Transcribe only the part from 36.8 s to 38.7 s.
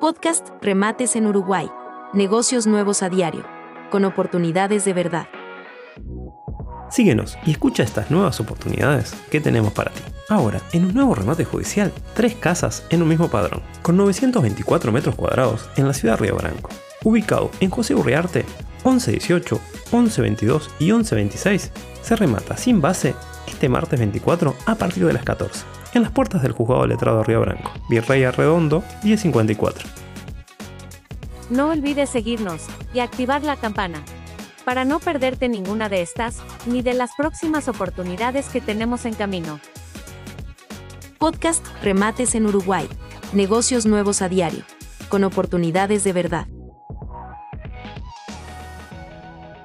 de las próximas oportunidades que